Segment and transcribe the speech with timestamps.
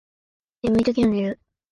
[0.79, 1.39] 眠いときは寝る